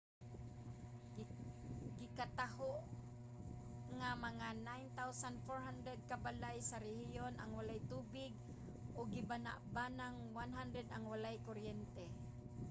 gikataho 1.99 2.73
nga 3.99 4.09
mga 4.25 4.47
9400 4.53 6.09
ka 6.09 6.15
balay 6.25 6.57
sa 6.69 6.77
rehiyon 6.87 7.33
ang 7.37 7.51
walay 7.59 7.79
tubig 7.93 8.33
ug 8.97 9.05
gibana-banang 9.13 10.15
100 10.39 10.95
ang 10.95 11.03
walay 11.13 11.35
kuryente 11.47 12.05